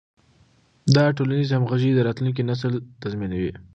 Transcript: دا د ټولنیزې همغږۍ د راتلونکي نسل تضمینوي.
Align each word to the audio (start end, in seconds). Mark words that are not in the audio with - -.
دا 0.95 1.03
د 1.09 1.15
ټولنیزې 1.17 1.53
همغږۍ 1.55 1.91
د 1.93 1.99
راتلونکي 2.07 2.41
نسل 2.49 2.71
تضمینوي. 3.01 3.51